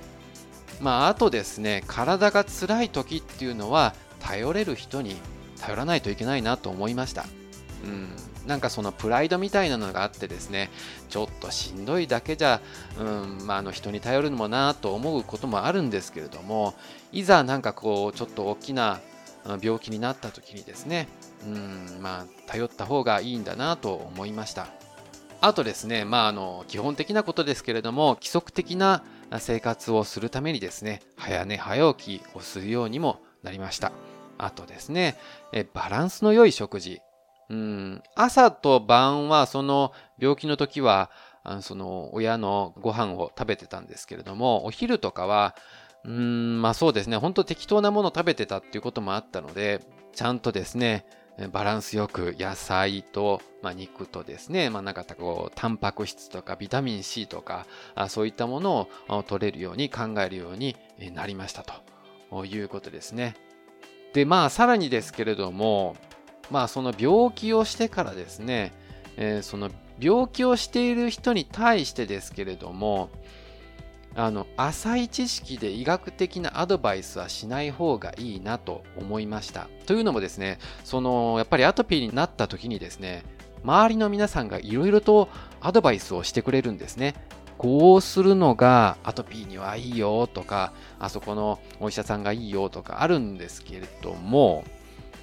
[0.80, 5.16] まあ、あとですね体が辛い時っていうのは頼れる人に
[5.60, 7.24] 頼らないといけないなと思いました。
[7.84, 8.08] うん、
[8.46, 10.70] なんかそのプライドみたいなのがあってですね
[11.08, 12.60] ちょっとしんどいだけじゃ、
[12.98, 16.74] うんまあ、あの人に頼るのもなと思うこともあるんですけれども
[17.10, 19.00] いざなんかこうちょっと大きな
[19.60, 21.08] 病気になった時にですね
[21.46, 24.68] うんまあ頼った方がいいんだなと思いました
[25.40, 29.02] あとですねまああの基本的なことですけれども規則的な
[29.38, 33.92] 生活をするためにですね早寝早起きをするようにもなりました
[34.38, 35.16] あとですね
[35.52, 37.00] えバランスの良い食事
[37.48, 41.10] うん朝と晩はその病気の時は
[41.44, 45.56] あのその親のご飯を食べてたんですけれどもお昼とかは
[46.04, 47.16] うん、まあそうですね。
[47.16, 49.80] 本当適当なもの食べてたっていうこともあったので、
[50.14, 51.06] ちゃんとですね、
[51.50, 60.76] バランスよく野菜と、まあ、肉とですね、まあ、なんかこう、タンパク質とかビタミン C とか、あそういったものを取れるように考えるように
[61.14, 61.64] なりました
[62.30, 63.34] ということですね。
[64.12, 65.96] で、まあさらにですけれども、
[66.50, 68.72] まあその病気をしてからですね、
[69.16, 73.10] えー、その病気をしている人に対してですけれども、
[74.14, 79.68] あの浅い知識で医学的なアドバイスはしない方がいいなと思いました。
[79.86, 83.24] というのもですね、そのやっぱりアトピーになった時にですね、
[83.64, 85.28] 周りの皆さんがいろいろと
[85.60, 87.14] アドバイスをしてくれるんですね。
[87.58, 94.64] こうするのがアトピーにはいいよとか、あそこのお医者さんがいいよとかあるんですけれども、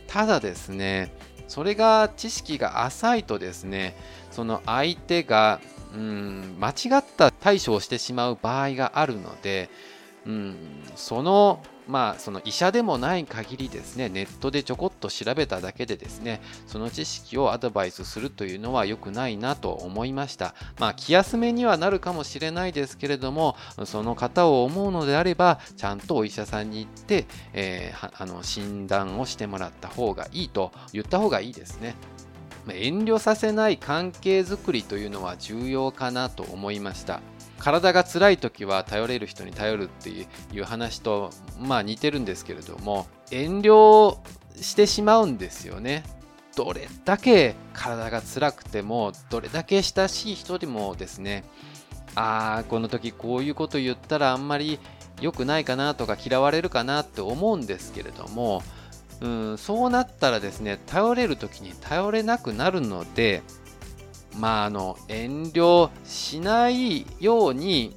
[0.07, 1.13] ただですね、
[1.47, 3.95] それが知識が浅いとですね、
[4.31, 5.59] その相手が
[5.93, 9.69] うん間違った対処をしてしまう場合があるので、
[10.25, 10.55] うん、
[10.95, 20.53] そのまあその医者でもない限りですねネットでちょこっと調べただけでですねその知識をアドバイスするというのは良くないなと思いました。
[20.79, 23.55] まあ気休めにはなるかもしれないですけれども
[23.85, 31.95] その方を思うのであればちゃんとお医者さんに行って、えー、あの診断をしてもらった方がいいと言った方がいいですね。
[32.73, 37.21] 遠慮させない関係づくりというのは重要かなと思いました。
[37.59, 40.25] 体が辛い時は頼れる人に頼るってい
[40.59, 44.17] う話とまあ似てるんですけれども遠慮
[44.59, 46.03] してしまうんですよね。
[46.55, 51.45] どれだけ体が辛くてもどれだけ親しい人でもですね
[52.15, 54.79] ああこの時こういうこと言ったらあんまり
[55.21, 58.61] 良くないかなとか嫌われるかなって思うんですけれども
[59.21, 63.43] うん、そうなったらですね、頼れる時に頼れなくなるので、
[64.37, 67.95] まあ、あの、遠慮しないように、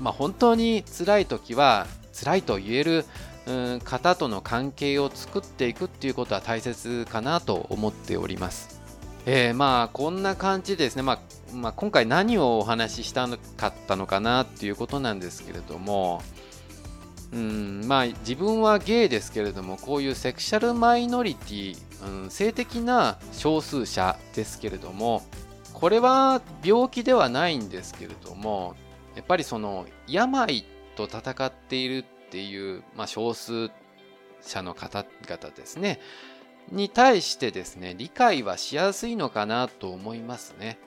[0.00, 3.04] まあ、本当に辛い時は、辛いと言える、
[3.46, 8.80] うん、方との関係を作っていくっていうことは大切かなと思っております。
[9.26, 11.20] えー、まあこんな感じですね、まあ、
[11.54, 16.22] まあ、今回何をお話ししたかったのかなっていうことなんですけれども、
[17.32, 21.76] うんまあ、自分はゲイですけれどもこういうセクシャルマイノリティ、
[22.24, 25.22] うん、性的な少数者ですけれども
[25.72, 28.74] これは病気ではないんですけれども
[29.14, 30.64] やっぱりその病
[30.96, 33.70] と戦っているっていう、まあ、少数
[34.40, 36.00] 者の方々ですね
[36.70, 40.78] に対してですね理解はしやすいのかなと思いますね。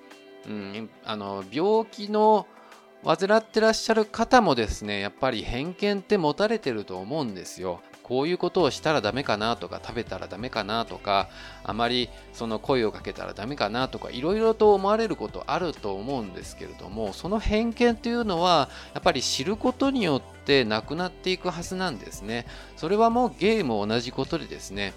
[0.48, 2.48] うん、あの病気の
[3.06, 7.82] 患ってらっしゃる方もですね、やっぱり偏見って持たれてると思うんですよ。
[8.02, 11.30] こういうことをしたらダメかなとか、食べたらダメかなとか、
[11.64, 22.46] あまりその声をかけたらダメかなとか、いろいろと思われることあると思うんですけれども、その偏見というのは、やっぱり知ることによってなくなっていくはずなんですね。
[22.76, 24.94] それはもうゲーム同じことでですね、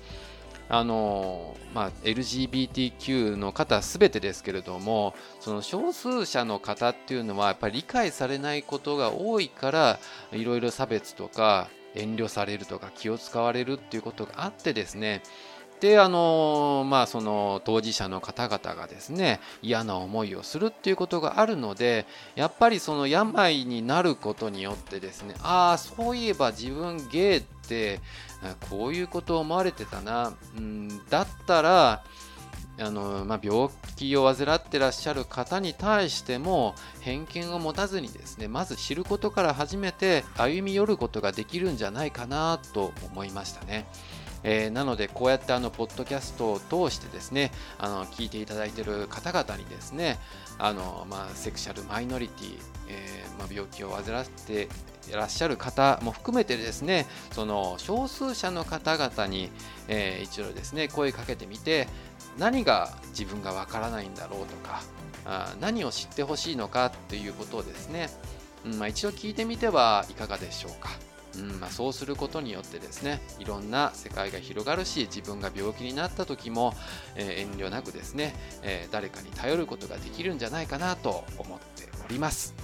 [0.68, 9.98] あのまあ、LGBTQ の方すべてですけれどもその少数者の方っていうのはやっぱり理解されないことが多いから
[10.32, 15.22] いろいろ差別とか遠慮されるとか気を使われるっていうことがあってですね
[15.80, 28.00] であのまあその当事者の方々がですね嫌な思いをするっていうことがあるのでやっぱりその病になることによってですねああそういえば自分ゲイって
[28.70, 32.04] こういうことを思われてたな、うん、だったら
[32.78, 43.86] あの、まあ、病気を患ってらっしゃる方に対しても偏見を持たずにですねまず知ることから始めて歩み寄ることができるんじゃないかなと思いましたね。
[44.48, 50.18] えー、なのでこうやってあのポッドキャストを通してですねあの聞いていただいている方々にですね
[50.56, 54.68] あの、まあ、セクシャルマイノリティ、えー、まあ、病気を患って
[55.10, 59.50] いらっしゃる方も含めてですねその少数者の方々に、
[59.88, 61.88] えー、一度ですね声かけてみて
[62.38, 64.82] 何が自分がわからないんだろうとか
[65.24, 68.10] あ何を知ってほしいのかっていうことをですね、
[68.64, 70.90] うんまあ、一度聞いてみてはいかがでしょうか。
[71.38, 76.74] うんまあ、そうすることによってですねいろんな世界が広がるし自分が病気になった時も、
[77.14, 82.54] えー、遠慮なくですね、えー、誰かに頼ることができるんじゃないかなと思っております。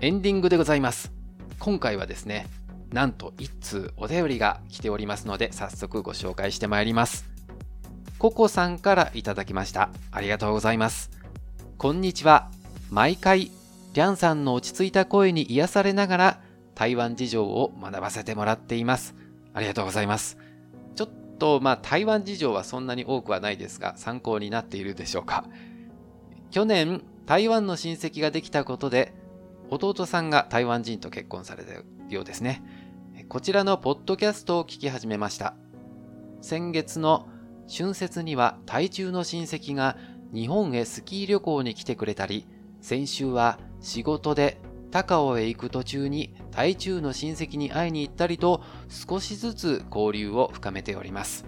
[0.00, 1.12] エンディングでございます。
[1.58, 2.46] 今回はですね、
[2.92, 7.33] なんと1通お便りが来ておりますので、早速ご紹介してまいります。
[8.24, 9.90] ココさんからいただきました。
[10.10, 11.10] ありがとうございます。
[11.76, 12.50] こんにちは。
[12.90, 16.40] 毎回、リャンさんの落ち着いた声に癒されながら、
[16.74, 19.14] 台湾事情を学ばせてもらっています。
[19.52, 20.38] ありがとうございます。
[20.94, 25.44] ちょっと、まあ、台湾事情はそんなに多くはないですが、参考になっているでしょうか。
[26.50, 29.12] 去年、台湾の親戚ができたことで、
[29.68, 32.62] 弟さんが台湾人と結婚されたようですね。
[33.28, 35.52] こちらのポッドキャストを聞き始めました。
[36.40, 37.28] 先月の
[37.68, 39.96] 春節には台中の親戚が
[40.32, 42.46] 日本へスキー旅行に来てくれたり、
[42.80, 44.60] 先週は仕事で
[44.90, 51.46] 高尾へ行く途中に台中の親戚に会いに行ったりと少しずつ交流を深めております。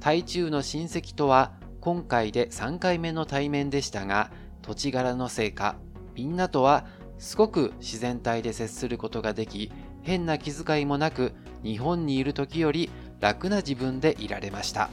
[0.00, 4.30] 台中の親戚とは今回で3回目の対面でしたが、
[4.62, 5.76] 土地柄のせいか、
[6.14, 6.86] みんなとは
[7.18, 9.70] すごく自然体で接することができ、
[10.02, 11.32] 変な気遣いもなく
[11.62, 14.90] 日本にいる時より楽な自分でいられました。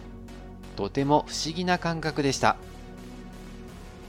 [0.76, 2.58] とても不思議な感覚でした。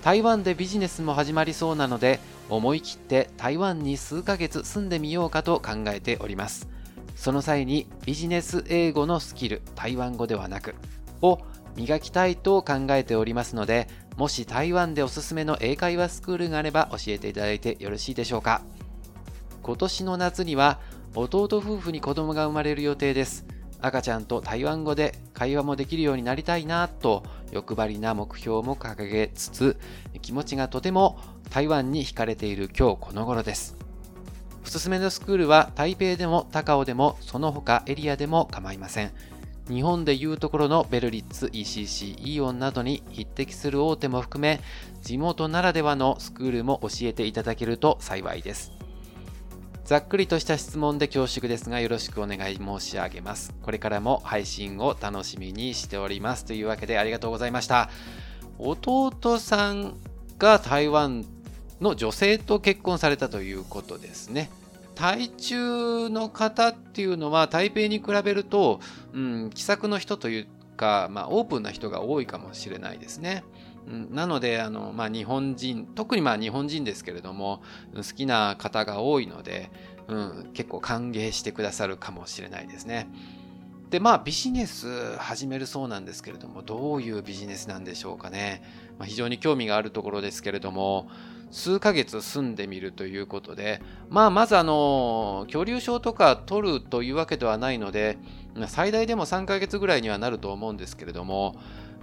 [0.03, 6.69] 台湾でビジネスも始まりそうなので思い切って台湾に数ヶ月住んでみようかと考えております。
[7.17, 10.75] その際にビジネス英語のスキル台湾語ではなく
[11.23, 11.39] を
[11.77, 18.62] 磨きたいと考えておりますのでもし台湾でおすすめの英会話スクールがあれば教えていただいてよろしいでしょうか。
[19.62, 20.81] 今年の夏には
[21.15, 23.47] 弟夫婦に子供が生まれる予定です。
[23.85, 27.22] 赤ちゃんと台湾語で会話もできるようになりたいなと
[27.53, 29.76] 欲張りな目標も掲げつつ
[30.22, 31.18] 気持ちがとても
[31.51, 33.76] 台湾に惹かれている今日この頃です。
[34.64, 39.12] おすすめのスクールは台北でも高尾でもその他エリアでも構いません。
[39.68, 44.61] 日本でいうところのベルリッツ ECC イオンなどに匹敵する大手も含め
[45.03, 48.84] 地元ならではのスクールも教えていただけると幸いです。
[49.85, 53.53] ざっくりとした質問で恐縮ですがよろしくお願い申し上げます。
[53.62, 56.47] これからも配信を楽しみにしております。
[56.47, 57.91] というわけでありがとうございました。
[58.59, 59.97] 弟さん
[60.39, 61.26] が台湾
[61.82, 64.51] の女性と結婚されたということですね。
[64.95, 68.80] 台中の方っていうのは台北に比べると、
[69.12, 73.45] うん、気さくの人というか、まあ、オープンな人が多いかもしれないですね。
[73.87, 77.62] なのであの、まあ、日本人特にまあ日本人ですけれども
[77.95, 79.70] 好きな方が多いので、
[80.09, 83.09] うん、結構歓迎してくださるかもしれないですね。
[83.91, 88.62] でまあビジネス始めるそうなんですけれどもどういうビジネスなんでしょうかね、
[88.99, 91.09] まあ、非常に興味があるところですけれども
[91.53, 98.18] 数ヶ月住んでみるということでまあまずあの居留証とか取るというわけではないので
[98.66, 101.55] 最大でも3ヶ月ぐらいにはなると思うんですけれども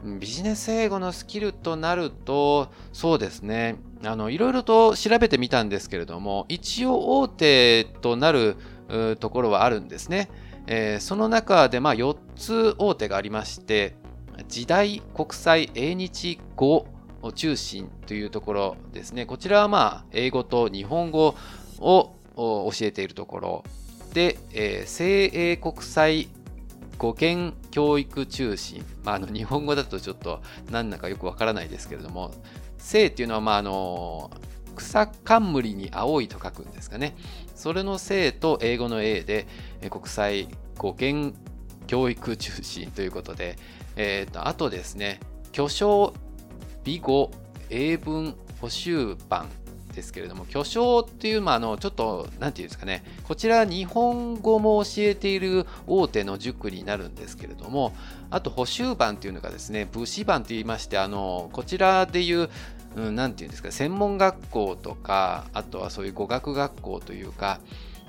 [0.03, 3.75] ビジネス英語のスキルとなると、そうですね。
[4.03, 8.57] あの、いろいろと調べてみたんですけれども、一応大手となる
[9.19, 10.29] ところはあるんですね。
[10.67, 13.95] えー、その中で、まあ、4つ大手がありまして、
[14.47, 16.87] 時代国際英日語
[17.21, 19.25] を中心というところですね。
[19.25, 21.35] こちらはまあ、英語と日本語
[21.79, 23.63] を教えているところ。
[24.13, 26.27] で、えー、精英国際
[27.01, 30.39] 語源教育中心、まあ、あの 日本語だとちょっと
[30.69, 32.31] 何だかよくわからないですけれども。
[32.77, 34.31] 性っていうのは、まあ、あの
[34.75, 37.15] 草冠に青いと書くんですかね。
[37.55, 39.47] それの性と英語の A で
[39.89, 40.47] 国際
[40.77, 41.35] 語源
[41.85, 43.57] 教育中心ということで、
[43.95, 45.19] えーと、あとですね
[45.51, 46.13] 巨匠
[46.83, 47.29] 美語
[47.69, 49.47] 英文補習版
[49.91, 57.93] ですけれども、巨匠っていう、まあ、あの、ちょっと、なんていうんですかね、こちら日本語も教えている大手の塾になるんですけれども、
[58.29, 62.49] あと補習班っていうのがですね、武士班と言いまして、あの、こちらでいう、
[62.95, 67.59] うん、ていうんですか、専門学校とか、あとはそういう語学学校というか、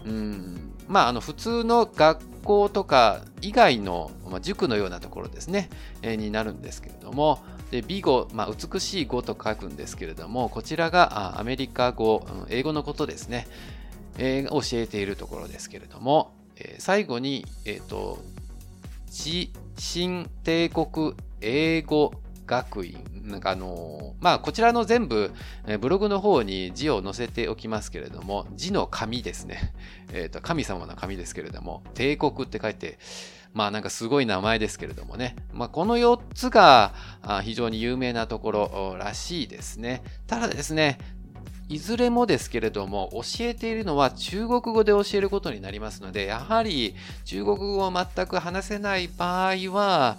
[0.05, 5.71] うん、まあ、あの普通の学校とか以外の、まあ、塾のようなところですね、
[6.03, 7.41] えー、になるんですけれども、
[7.73, 13.49] で美語、まあ、美しい語と書くんですけれども、こちらがアメリカ語、英語のことですね、
[14.19, 18.19] えー、教えているところですけれども、えー、最後に、えっ、ー、と、
[19.07, 22.13] 地新帝国英語
[22.47, 23.03] 学院。
[23.23, 25.33] なんかあのまあ、こちらの全部、
[25.67, 29.73] えブログの方に字を載せておきますけれども、字の紙ですね。
[30.13, 32.99] えっ、ー、と、神様の紙ですけれども、帝国って書いて、
[33.53, 35.37] まあなんかすごい名前ですけれどもね。
[35.53, 36.95] まあこの4つが
[37.43, 40.03] 非常に有名なところらしいですね。
[40.27, 40.99] ただですね、
[41.69, 46.95] いずれもですけれども、教えているのは中国語で教えることになりますので、やはり
[47.25, 50.19] 中国語を全く話せない場合は、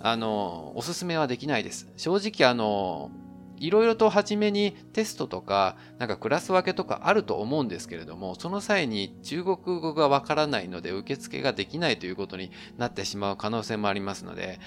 [0.00, 1.88] あの、おすすめはできないです。
[1.96, 3.10] 正直、あの、
[3.58, 14.58] いろいろと初めにテストとか、なんかクラス分けとかあると思うんですけれども、その際に中国語がわからないので受付ができないということになってしまう可能性もありますので、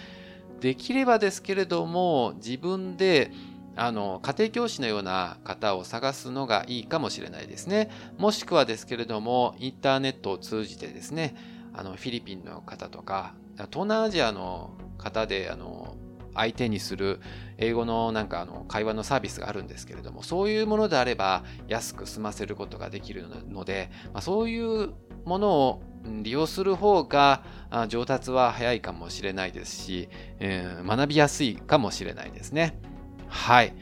[0.59, 3.31] できればですけれども、自分で
[3.75, 7.91] あの家庭教師のような方を探すのがいいかもしれないですね。
[8.17, 11.35] もしくはですけれども、インターネットを通じてですね、
[11.73, 15.95] あのフィリピンの方とか、東南アジアの方であの
[16.33, 17.19] 相手にする
[17.57, 24.93] 英語のなんかあの会話のサービスがあるんですけれどもそういうものであれば安く済ませることができるので、まあ、そういう
[25.25, 25.81] ものを
[26.23, 27.43] 利用する方が
[27.89, 32.79] 上達は早いかもしれないですし、えー、学びやすいかもしれないですね。
[33.27, 33.73] はい。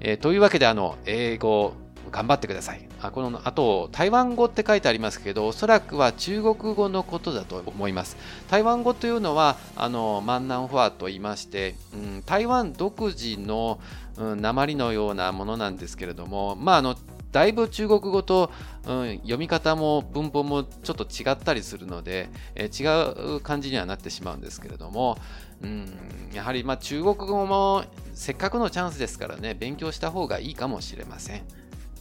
[0.00, 1.74] えー、というわけであの英語
[2.10, 2.87] 頑張ってください。
[3.00, 8.16] あこのあと、台湾語って書いてありますけど、おそらくは中国語のことだと思います。
[8.50, 13.78] 台湾語というのは、あの、マンナンファーと言いまして、うん、台湾独自の、
[14.16, 16.96] うん、鉛のようなものなんですけれども、まあ、あの、
[17.30, 18.50] だいぶ中国語と、
[18.86, 25.18] うん、読み方も文法もちょっと違ったりするので、えー、違う感じにはなってしまうんですけれども、
[25.62, 25.86] うん、
[26.32, 27.84] やはりま中国語も
[28.14, 31.42] せっかくのチャンスですからね、勉強した方がいいかもしれません。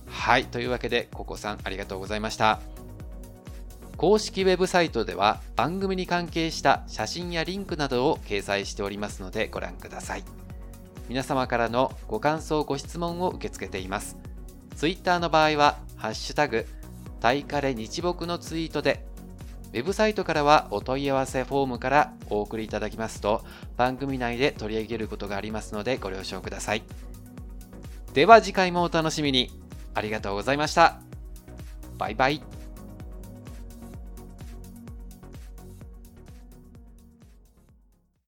[0.08, 2.60] はい、というわけで、ココさんありがとうございました。
[3.97, 10.24] 公式ウェブサイトでは番組に関係した写真やリンクなどを掲載しておりますのでご覧ください。
[11.10, 14.18] 皆様からのご感想、ご質問を受け付けています。
[14.76, 16.68] Twitter の場合は、ハッシュタグ、
[17.20, 19.05] タイカレ日木のツイートで、
[19.74, 23.43] ウェブサイトからはお問い合わせフォームからお送りいただきますと、
[23.78, 26.84] 番組内で取り上げることがありますのでご了承ください。
[28.14, 29.66] では次回もお楽しみに。
[29.98, 31.00] ありがとうございました。
[31.98, 32.57] バイバイ。